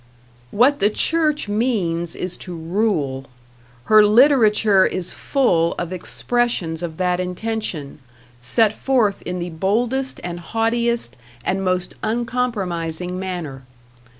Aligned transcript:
What 0.49 0.79
the 0.79 0.89
Church 0.89 1.47
means 1.47 2.15
is 2.15 2.35
to 2.37 2.55
rule. 2.55 3.27
Her 3.83 4.03
literature 4.03 4.83
is 4.83 5.13
full 5.13 5.73
of 5.75 5.93
expressions 5.93 6.81
of 6.81 6.97
that 6.97 7.19
intention, 7.19 7.99
set 8.41 8.73
forth 8.73 9.21
in 9.27 9.37
the 9.37 9.51
boldest 9.51 10.19
and 10.23 10.39
haughtiest 10.39 11.17
and 11.45 11.63
most 11.63 11.93
uncompromising 12.01 13.19
manner. 13.19 13.61